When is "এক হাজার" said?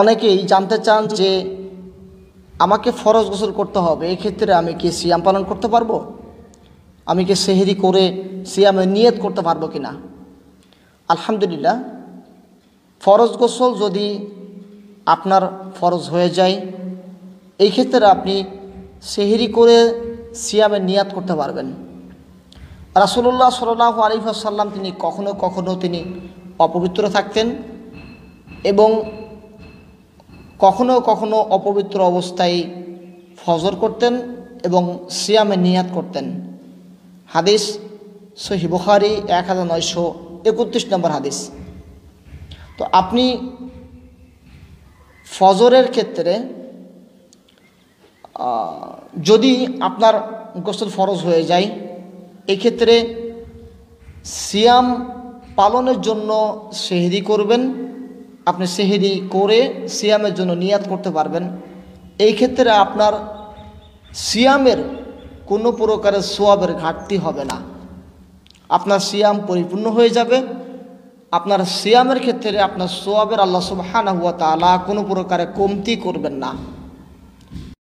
39.38-39.66